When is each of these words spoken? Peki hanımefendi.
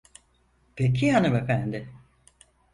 Peki 0.75 1.11
hanımefendi. 1.13 1.89